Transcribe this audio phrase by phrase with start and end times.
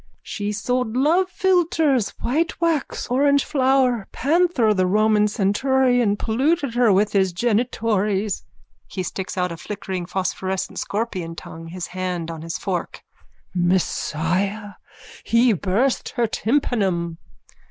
[0.23, 4.07] _She sold lovephiltres, whitewax, orangeflower.
[4.11, 8.43] Panther, the Roman centurion, polluted her with his genitories.
[8.87, 13.03] (He sticks out a flickering phosphorescent scorpion tongue, his hand on his fork.)
[13.53, 14.71] Messiah!
[15.23, 17.19] He burst her tympanum.